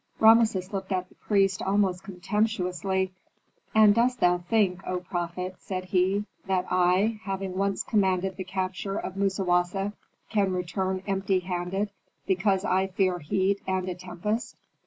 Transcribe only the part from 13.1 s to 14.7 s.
heat and a tempest?"